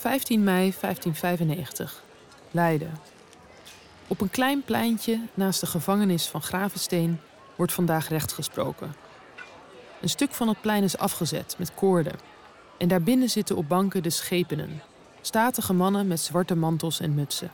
[0.00, 2.02] 15 mei 1595.
[2.50, 2.98] Leiden.
[4.06, 7.20] Op een klein pleintje naast de gevangenis van Gravensteen
[7.56, 8.94] wordt vandaag recht gesproken.
[10.00, 12.18] Een stuk van het plein is afgezet met koorden.
[12.78, 14.82] En daarbinnen zitten op banken de schepenen.
[15.20, 17.50] Statige mannen met zwarte mantels en mutsen.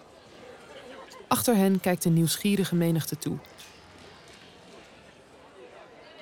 [1.28, 3.36] Achter hen kijkt een nieuwsgierige menigte toe.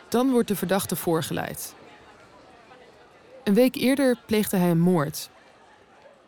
[0.09, 1.75] Dan wordt de verdachte voorgeleid.
[3.43, 5.33] Een week eerder pleegde hij een moord.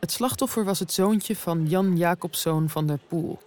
[0.01, 3.39] Het slachtoffer was het zoontje van Jan Jacobszoon van der Poel,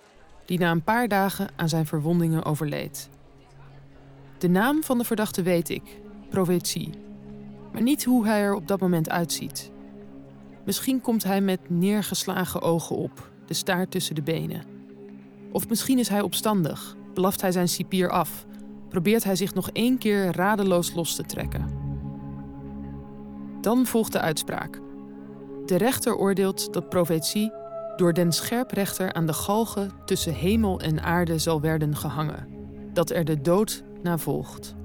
[0.45, 3.09] die na een paar dagen aan zijn verwondingen overleed.
[4.37, 5.83] De naam van de verdachte weet ik,
[6.29, 6.89] Profetie,
[7.71, 9.71] maar niet hoe hij er op dat moment uitziet.
[10.63, 14.63] Misschien komt hij met neergeslagen ogen op, de staart tussen de benen.
[15.51, 18.45] Of misschien is hij opstandig, blaft hij zijn cipier af,
[18.89, 21.77] probeert hij zich nog één keer radeloos los te trekken.
[23.61, 24.79] Dan volgt de uitspraak.
[25.69, 27.51] De rechter oordeelt dat profetie
[27.95, 32.47] door den scherprechter aan de galgen tussen hemel en aarde zal werden gehangen,
[32.93, 34.75] dat er de dood na volgt.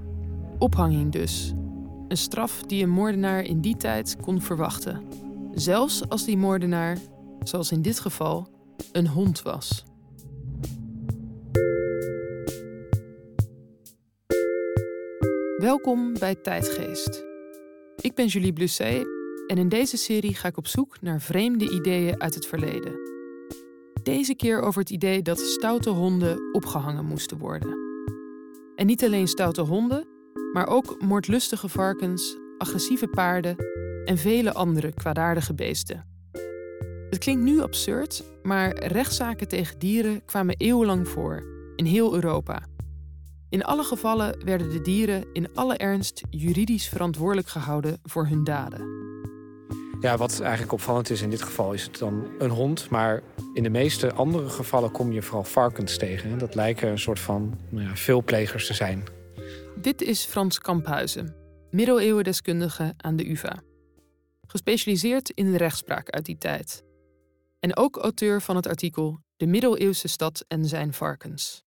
[0.59, 1.53] Ophanging dus.
[2.07, 5.01] Een straf die een moordenaar in die tijd kon verwachten.
[5.53, 6.97] Zelfs als die moordenaar,
[7.43, 8.47] zoals in dit geval,
[8.91, 9.83] een hond was.
[15.57, 17.23] Welkom bij Tijdgeest.
[18.01, 19.14] Ik ben Julie Blusset
[19.47, 22.93] en in deze serie ga ik op zoek naar vreemde ideeën uit het verleden.
[24.03, 27.77] Deze keer over het idee dat stoute honden opgehangen moesten worden.
[28.75, 30.07] En niet alleen stoute honden,
[30.53, 33.55] maar ook moordlustige varkens, agressieve paarden
[34.05, 36.05] en vele andere kwaadaardige beesten.
[37.09, 41.43] Het klinkt nu absurd, maar rechtszaken tegen dieren kwamen eeuwenlang voor,
[41.75, 42.63] in heel Europa.
[43.49, 48.94] In alle gevallen werden de dieren in alle ernst juridisch verantwoordelijk gehouden voor hun daden.
[50.05, 52.89] Ja, wat eigenlijk opvallend is in dit geval is het dan een hond.
[52.89, 53.21] Maar
[53.53, 56.37] in de meeste andere gevallen kom je vooral varkens tegen.
[56.37, 59.03] Dat lijken een soort van nou ja, veelplegers te zijn.
[59.75, 61.35] Dit is Frans Kamphuizen,
[61.71, 63.61] middeleeuwendeskundige aan de UvA.
[64.47, 66.83] Gespecialiseerd in de rechtspraak uit die tijd.
[67.59, 71.63] En ook auteur van het artikel De middeleeuwse stad en zijn varkens.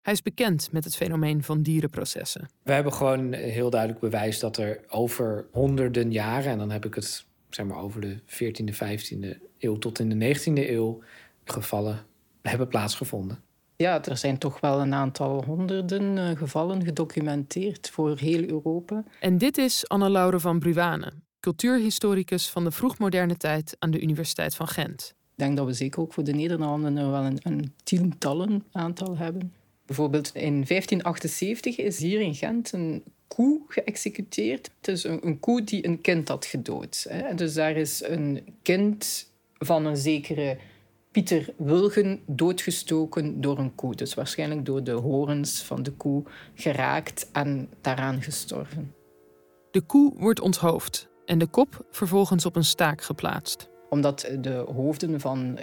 [0.00, 2.48] Hij is bekend met het fenomeen van dierenprocessen.
[2.62, 6.94] We hebben gewoon heel duidelijk bewijs dat er over honderden jaren, en dan heb ik
[6.94, 11.02] het zeg maar over de 14e, 15e eeuw tot in de 19e eeuw,
[11.44, 12.06] gevallen
[12.42, 13.38] hebben plaatsgevonden.
[13.76, 19.04] Ja, er zijn toch wel een aantal honderden eh, gevallen gedocumenteerd voor heel Europa.
[19.20, 24.68] En dit is Anne-Laure van Bruwane, cultuurhistoricus van de vroegmoderne tijd aan de Universiteit van
[24.68, 25.14] Gent.
[25.32, 29.52] Ik denk dat we zeker ook voor de Nederlanden wel een, een tientallen aantal hebben.
[29.86, 33.02] Bijvoorbeeld in 1578 is hier in Gent een
[33.34, 34.70] koe geëxecuteerd.
[34.76, 37.06] Het is een, een koe die een kind had gedood.
[37.08, 37.34] Hè.
[37.34, 40.58] Dus daar is een kind van een zekere
[41.10, 43.94] Pieter Wilgen doodgestoken door een koe.
[43.94, 46.22] Dus waarschijnlijk door de horens van de koe
[46.54, 48.94] geraakt en daaraan gestorven.
[49.70, 53.68] De koe wordt onthoofd en de kop vervolgens op een staak geplaatst.
[53.88, 55.58] Omdat de hoofden van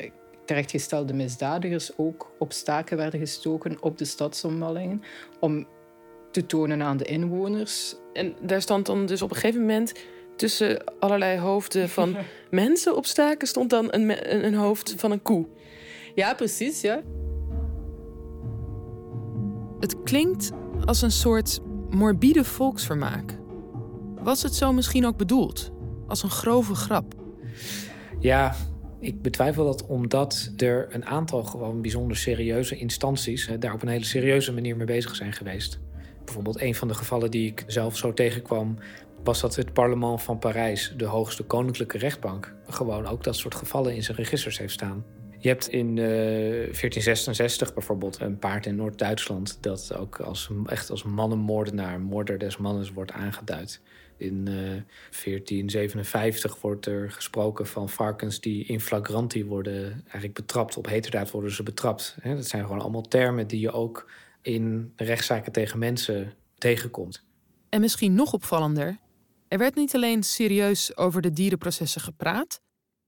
[0.45, 5.01] terechtgestelde misdadigers ook op staken werden gestoken op de stadsomwallingen.
[5.39, 5.67] Om
[6.37, 7.95] te tonen aan de inwoners.
[8.13, 9.93] En daar stond dan dus op een gegeven moment
[10.35, 12.15] tussen allerlei hoofden van
[12.49, 15.45] mensen op staken stond dan een, een, hoofd van een koe.
[16.15, 17.01] Ja, precies, ja.
[19.79, 20.51] Het klinkt
[20.85, 21.59] als een soort
[21.89, 23.37] morbide volksvermaak.
[24.21, 25.71] Was het zo misschien ook bedoeld?
[26.07, 27.13] Als een grove grap?
[28.19, 28.55] Ja,
[28.99, 34.05] ik betwijfel dat omdat er een aantal gewoon bijzonder serieuze instanties daar op een hele
[34.05, 35.79] serieuze manier mee bezig zijn geweest.
[36.27, 38.77] Bijvoorbeeld een van de gevallen die ik zelf zo tegenkwam,
[39.23, 43.95] was dat het parlement van Parijs, de hoogste koninklijke rechtbank, gewoon ook dat soort gevallen
[43.95, 45.05] in zijn registers heeft staan.
[45.37, 51.03] Je hebt in 1466 eh, bijvoorbeeld een paard in Noord-Duitsland dat ook als, echt als
[51.03, 53.81] mannenmoordenaar, moorder des mannes wordt aangeduid.
[54.17, 60.77] In 1457 eh, wordt er gesproken van varkens die in flagranti worden eigenlijk betrapt.
[60.77, 62.17] Op heterdaad worden ze betrapt.
[62.23, 64.09] Dat zijn gewoon allemaal termen die je ook
[64.47, 67.23] in rechtszaken tegen mensen tegenkomt.
[67.69, 68.97] En misschien nog opvallender,
[69.47, 72.61] er werd niet alleen serieus over de dierenprocessen gepraat,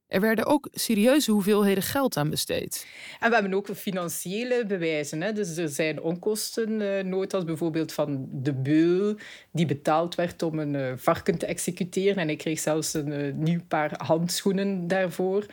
[0.08, 2.88] er werden ook serieuze hoeveelheden geld aan besteed.
[3.20, 5.22] En we hebben ook financiële bewijzen.
[5.22, 5.34] Hè.
[5.34, 9.16] Dus er zijn onkostennotas, bijvoorbeeld van de beul,
[9.52, 12.18] die betaald werd om een uh, varken te executeren.
[12.18, 15.46] En ik kreeg zelfs een uh, nieuw paar handschoenen daarvoor.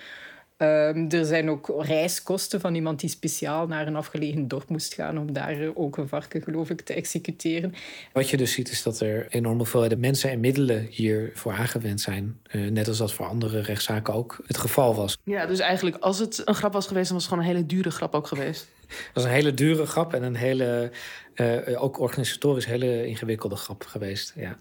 [0.56, 5.18] Ehm, er zijn ook reiskosten van iemand die speciaal naar een afgelegen dorp moest gaan
[5.18, 7.74] om daar ook een varken, geloof ik, te executeren.
[8.12, 12.40] Wat je dus ziet is dat er enorm veel mensen en middelen hiervoor aangewend zijn.
[12.52, 15.18] Uh, net als dat voor andere rechtszaken ook het geval was.
[15.24, 17.68] Ja, dus eigenlijk als het een grap was geweest, dan was het gewoon een hele
[17.68, 18.68] dure grap ook geweest.
[18.86, 20.90] Het was een hele dure grap en een hele,
[21.34, 24.32] uh, ook organisatorisch hele ingewikkelde grap geweest.
[24.36, 24.58] Ja.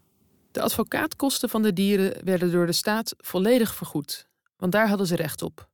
[0.51, 4.27] De advocaatkosten van de dieren werden door de staat volledig vergoed,
[4.57, 5.73] want daar hadden ze recht op.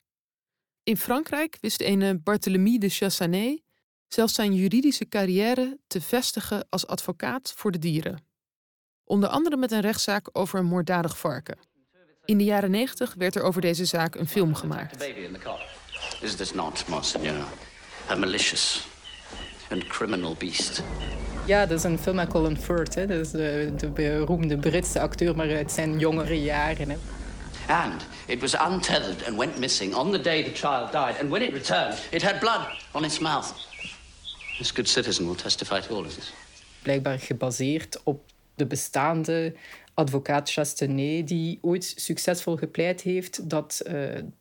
[0.83, 3.61] In Frankrijk wist een Barthélemy de Chassanet
[4.07, 8.25] zelfs zijn juridische carrière te vestigen als advocaat voor de dieren.
[9.03, 11.57] Onder andere met een rechtszaak over een moorddadig varken.
[12.25, 15.07] In de jaren 90 werd er over deze zaak een film gemaakt.
[16.21, 17.45] Is this not, Monseigneur,
[18.09, 18.87] a malicious
[19.69, 20.83] and criminal beast?
[21.45, 22.95] Ja, dat is een film met Colin Firth.
[22.95, 23.07] Hè.
[23.07, 26.89] Dat is de, de beroemde Britse acteur, maar uit zijn jongere jaren.
[26.89, 26.97] Hè.
[27.67, 31.19] And it was untethered and went missing on the day the child died.
[31.19, 33.53] And when it returned, it had blood on its mouth.
[34.57, 36.33] This good citizen will testify to all of this.
[36.81, 38.23] Blijkbaar gebaseerd op
[38.55, 39.53] de bestaande
[39.93, 43.91] advocaat Chastenet, die ooit succesvol gepleit heeft dat uh,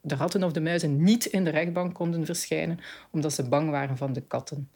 [0.00, 2.78] de ratten of de muizen niet in de rechtbank konden verschijnen,
[3.10, 4.70] omdat ze bang waren van de katten.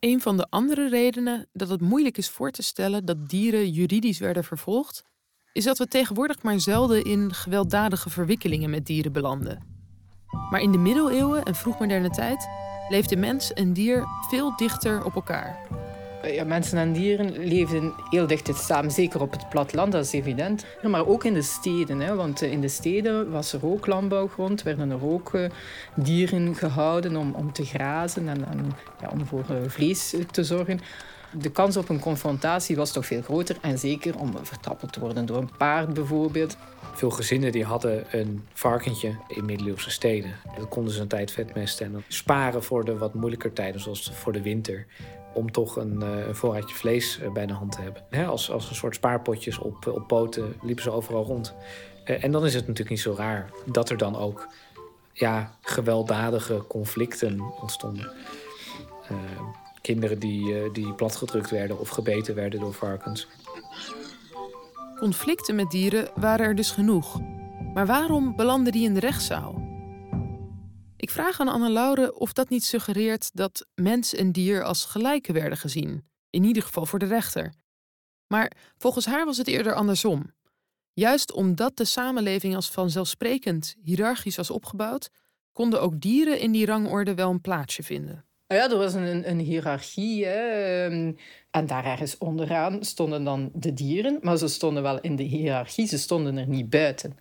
[0.00, 4.18] Een van de andere redenen dat het moeilijk is voor te stellen dat dieren juridisch
[4.18, 5.04] werden vervolgd,
[5.52, 9.62] is dat we tegenwoordig maar zelden in gewelddadige verwikkelingen met dieren belanden.
[10.50, 12.48] Maar in de middeleeuwen en vroegmoderne tijd
[12.88, 15.58] leefden mens en dier veel dichter op elkaar.
[16.22, 20.64] Ja, mensen en dieren leefden heel dicht samen, zeker op het platteland, dat is evident.
[20.82, 24.90] Maar ook in de steden, hè, want in de steden was er ook landbouwgrond, werden
[24.90, 25.50] er ook uh,
[25.94, 30.80] dieren gehouden om, om te grazen en, en ja, om voor vlees te zorgen
[31.32, 33.56] de kans op een confrontatie was toch veel groter.
[33.60, 36.56] En zeker om vertrappeld te worden door een paard bijvoorbeeld.
[36.94, 40.34] Veel gezinnen die hadden een varkentje in middeleeuwse steden.
[40.56, 44.32] Dat konden ze een tijd vetmesten en sparen voor de wat moeilijker tijden, zoals voor
[44.32, 44.86] de winter.
[45.34, 48.28] Om toch een, eh, een voorraadje vlees eh, bij de hand te hebben.
[48.28, 51.54] als, als een soort spaarpotjes op, op poten liepen ze overal rond.
[52.04, 54.48] Eh, en dan is het natuurlijk niet zo raar dat er dan ook
[55.12, 58.12] ja, gewelddadige conflicten ontstonden
[59.82, 63.28] kinderen die, uh, die platgedrukt werden of gebeten werden door varkens.
[64.98, 67.20] Conflicten met dieren waren er dus genoeg.
[67.74, 69.70] Maar waarom belanden die in de rechtszaal?
[70.96, 75.58] Ik vraag aan Anne-Laure of dat niet suggereert dat mens en dier als gelijke werden
[75.58, 77.54] gezien, in ieder geval voor de rechter.
[78.26, 80.32] Maar volgens haar was het eerder andersom.
[80.92, 85.10] Juist omdat de samenleving als vanzelfsprekend hiërarchisch was opgebouwd,
[85.52, 88.24] konden ook dieren in die rangorde wel een plaatsje vinden.
[88.52, 90.26] Ja, er was een, een hiërarchie.
[90.26, 91.12] Ehm,
[91.50, 94.18] en daar ergens onderaan stonden dan de dieren.
[94.22, 97.16] Maar ze stonden wel in de hiërarchie, ze stonden er niet buiten.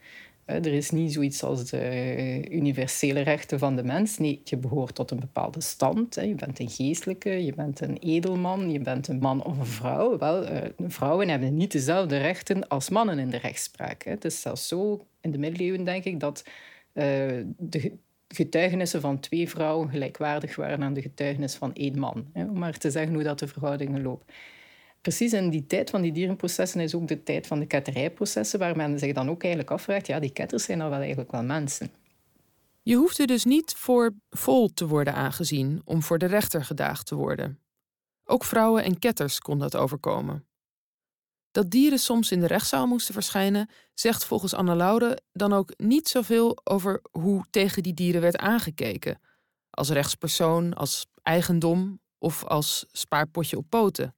[0.45, 4.17] Er is niet zoiets als de universele rechten van de mens.
[4.17, 6.15] Nee, je behoort tot een bepaalde stand.
[6.15, 10.17] Je bent een geestelijke, je bent een edelman, je bent een man of een vrouw.
[10.17, 14.03] Wel, eh, vrouwen hebben niet dezelfde rechten als mannen in de rechtspraak.
[14.03, 16.43] Het is zelfs zo, in de middeleeuwen denk ik, dat
[16.93, 17.03] uh,
[17.57, 17.97] de
[18.35, 22.29] getuigenissen van twee vrouwen gelijkwaardig waren aan de getuigenis van één man.
[22.33, 24.25] Hè, om maar te zeggen hoe dat de verhoudingen lopen.
[25.01, 28.75] Precies in die tijd van die dierenprocessen is ook de tijd van de ketterijprocessen, waar
[28.75, 31.91] men zich dan ook eigenlijk afvraagt, ja, die ketters zijn nou wel eigenlijk wel mensen.
[32.81, 37.15] Je hoefde dus niet voor vol te worden aangezien om voor de rechter gedaagd te
[37.15, 37.59] worden.
[38.25, 40.45] Ook vrouwen en ketters kon dat overkomen.
[41.51, 46.07] Dat dieren soms in de rechtszaal moesten verschijnen, zegt volgens Anne Laude dan ook niet
[46.07, 49.19] zoveel over hoe tegen die dieren werd aangekeken.
[49.69, 54.15] Als rechtspersoon, als eigendom of als spaarpotje op poten.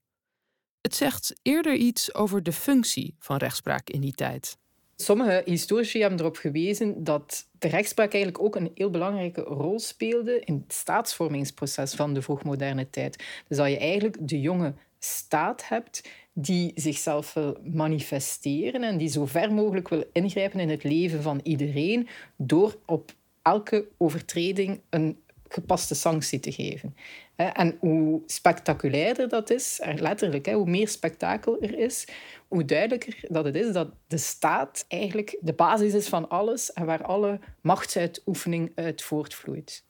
[0.82, 4.58] Het zegt eerder iets over de functie van rechtspraak in die tijd.
[4.96, 10.40] Sommige historici hebben erop gewezen dat de rechtspraak eigenlijk ook een heel belangrijke rol speelde
[10.40, 13.24] in het staatsvormingsproces van de vroegmoderne tijd.
[13.48, 19.26] Dus dat je eigenlijk de jonge staat hebt die zichzelf wil manifesteren en die zo
[19.26, 23.12] ver mogelijk wil ingrijpen in het leven van iedereen door op
[23.42, 26.96] elke overtreding een gepaste sanctie te geven.
[27.36, 32.08] En hoe spectaculairder dat is, letterlijk, hoe meer spektakel er is,
[32.48, 36.86] hoe duidelijker dat het is dat de staat eigenlijk de basis is van alles en
[36.86, 39.84] waar alle machtsuitoefening uit voortvloeit.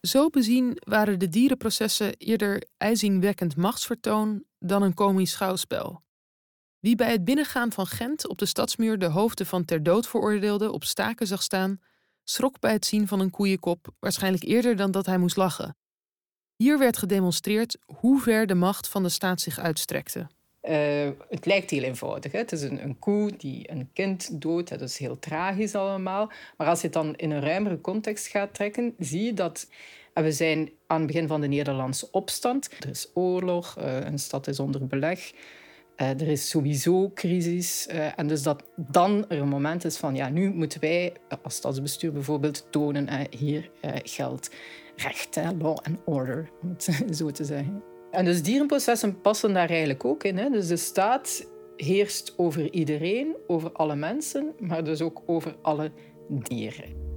[0.00, 6.02] Zo bezien waren de dierenprocessen eerder ijzingwekkend machtsvertoon dan een komisch schouwspel.
[6.78, 10.72] Wie bij het binnengaan van Gent op de stadsmuur de hoofden van ter dood veroordeelden
[10.72, 11.80] op staken zag staan,
[12.24, 15.76] schrok bij het zien van een koeienkop waarschijnlijk eerder dan dat hij moest lachen.
[16.56, 20.26] Hier werd gedemonstreerd hoe ver de macht van de staat zich uitstrekte.
[20.62, 22.32] Uh, het lijkt heel eenvoudig.
[22.32, 22.38] Hè?
[22.38, 24.68] Het is een, een, koe die een kind doodt.
[24.68, 26.30] Dat is heel tragisch allemaal.
[26.56, 29.68] Maar als je het dan in een ruimere context gaat trekken, zie je dat...
[30.22, 32.70] we zijn aan het begin van de Nederlandse opstand.
[32.80, 35.32] Er is oorlog, uh, een stad is onder beleg.
[35.96, 37.86] Uh, er is sowieso crisis.
[38.16, 40.14] en dus dat dan er een moment is van...
[40.14, 43.08] Ja, nu moeten wij als stadsbestuur bijvoorbeeld tonen...
[43.30, 43.70] hier
[44.02, 44.50] geldt
[44.96, 47.82] recht, law and order, om het zo te zeggen.
[48.10, 50.36] En dus dierenprocessen passen daar eigenlijk ook in.
[50.36, 50.50] Hè.
[50.50, 51.46] Dus de staat
[51.76, 55.90] heerst over iedereen, over alle mensen, maar dus ook over alle
[56.28, 57.07] dieren.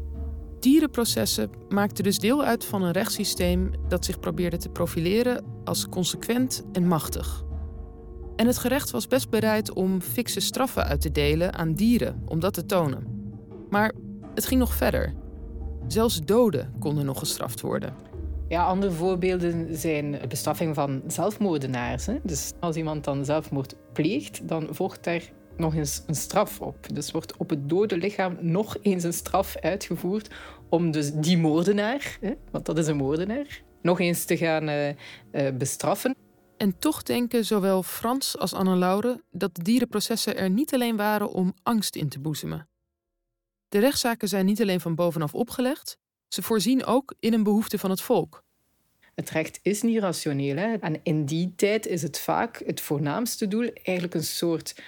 [0.62, 6.64] Dierenprocessen maakten dus deel uit van een rechtssysteem dat zich probeerde te profileren als consequent
[6.72, 7.44] en machtig.
[8.36, 12.40] En het gerecht was best bereid om fikse straffen uit te delen aan dieren om
[12.40, 13.08] dat te tonen.
[13.70, 13.92] Maar
[14.36, 15.14] het ging nog verder.
[15.88, 17.94] Zelfs doden konden nog gestraft worden.
[18.48, 22.06] Ja, andere voorbeelden zijn de bestraffing van zelfmoordenaars.
[22.06, 22.18] Hè.
[22.24, 26.88] Dus als iemand dan zelfmoord pleegt, dan volgt daar nog eens een straf op.
[26.94, 30.30] Dus wordt op het dode lichaam nog eens een straf uitgevoerd
[30.70, 34.90] om dus die moordenaar, hè, want dat is een moordenaar, nog eens te gaan uh,
[34.90, 34.96] uh,
[35.58, 36.16] bestraffen.
[36.58, 41.54] En toch denken zowel Frans als Anne-Laure dat de dierenprocessen er niet alleen waren om
[41.64, 42.70] angst in te boezemen.
[43.70, 47.90] De rechtszaken zijn niet alleen van bovenaf opgelegd, ze voorzien ook in een behoefte van
[47.90, 48.44] het volk.
[49.16, 50.56] Het recht is niet rationeel.
[50.56, 50.74] Hè?
[50.74, 54.82] En in die tijd is het vaak het voornaamste doel eigenlijk een soort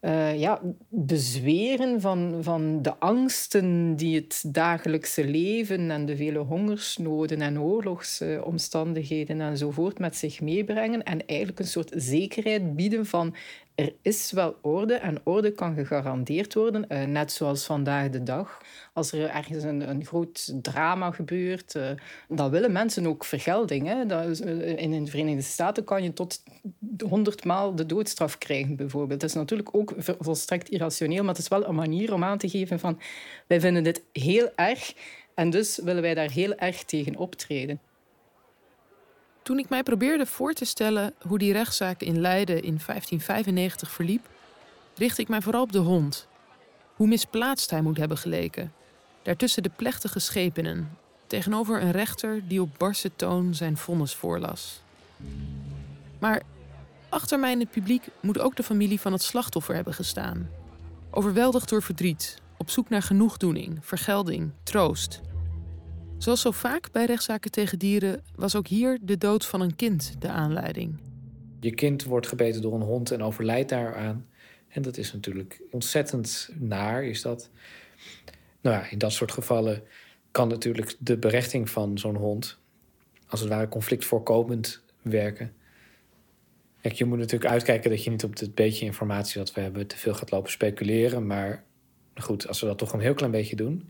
[0.00, 7.40] uh, ja, bezweren van, van de angsten die het dagelijkse leven en de vele hongersnoden
[7.40, 11.02] en oorlogsomstandigheden enzovoort met zich meebrengen.
[11.02, 13.34] En eigenlijk een soort zekerheid bieden van
[13.80, 18.60] er is wel orde en orde kan gegarandeerd worden, uh, net zoals vandaag de dag.
[18.92, 21.90] Als er ergens een, een groot drama gebeurt, uh,
[22.28, 23.86] dan willen mensen ook vergelding.
[23.86, 24.06] Hè?
[24.06, 26.42] Dat uh, in de Verenigde Staten kan je tot
[27.08, 29.20] honderd maal de doodstraf krijgen, bijvoorbeeld.
[29.20, 32.48] Dat is natuurlijk ook volstrekt irrationeel, maar het is wel een manier om aan te
[32.48, 33.00] geven van
[33.46, 34.94] wij vinden dit heel erg
[35.34, 37.80] en dus willen wij daar heel erg tegen optreden.
[39.50, 44.28] Toen ik mij probeerde voor te stellen hoe die rechtszaak in Leiden in 1595 verliep,
[44.96, 46.26] richtte ik mij vooral op de hond.
[46.94, 48.72] Hoe misplaatst hij moet hebben geleken.
[49.22, 54.82] Daartussen de plechtige schepenen, tegenover een rechter die op barse toon zijn vonnis voorlas.
[56.18, 56.42] Maar
[57.08, 60.50] achter mij in het publiek moet ook de familie van het slachtoffer hebben gestaan.
[61.10, 65.20] Overweldigd door verdriet, op zoek naar genoegdoening, vergelding, troost.
[66.20, 70.14] Zoals zo vaak bij rechtszaken tegen dieren was ook hier de dood van een kind
[70.18, 70.98] de aanleiding.
[71.60, 74.26] Je kind wordt gebeten door een hond en overlijdt daaraan.
[74.68, 77.50] En dat is natuurlijk ontzettend naar, is dat.
[78.60, 79.82] Nou ja, in dat soort gevallen
[80.30, 82.58] kan natuurlijk de berechting van zo'n hond,
[83.26, 85.52] als het ware conflictvoorkomend werken.
[86.80, 89.86] Kijk, je moet natuurlijk uitkijken dat je niet op het beetje informatie dat we hebben
[89.86, 91.26] te veel gaat lopen speculeren.
[91.26, 91.64] Maar
[92.14, 93.88] goed, als we dat toch een heel klein beetje doen,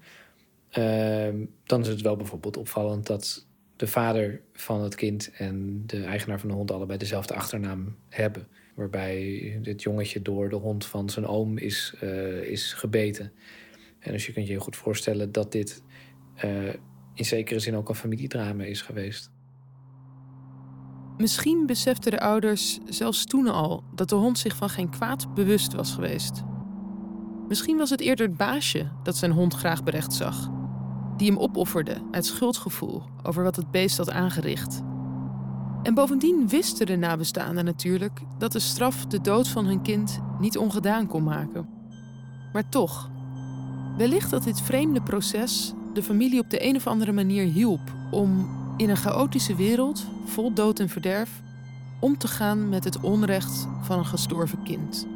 [1.65, 3.47] dan is het wel bijvoorbeeld opvallend dat
[3.81, 8.49] de vader van het kind en de eigenaar van de hond allebei dezelfde achternaam hebben.
[8.75, 13.33] Waarbij dit jongetje door de hond van zijn oom is, uh, is gebeten.
[13.99, 15.83] En dus je kunt je heel goed voorstellen dat dit
[16.45, 16.75] uh,
[17.15, 19.31] in zekere zin ook een familiedrama is geweest.
[21.17, 25.73] Misschien beseften de ouders zelfs toen al dat de hond zich van geen kwaad bewust
[25.73, 26.43] was geweest.
[27.49, 30.59] Misschien was het eerder het baasje dat zijn hond graag berecht zag
[31.21, 34.83] die hem opofferde uit schuldgevoel over wat het beest had aangericht.
[35.83, 40.59] En bovendien wisten de nabestaanden natuurlijk dat de straf de dood van hun kind niet
[40.59, 41.69] ongedaan kon maken.
[42.53, 43.11] Maar toch,
[43.97, 48.49] wellicht dat dit vreemde proces de familie op de een of andere manier hielp om
[48.77, 51.43] in een chaotische wereld vol dood en verderf
[52.01, 55.07] om te gaan met het onrecht van een gestorven kind.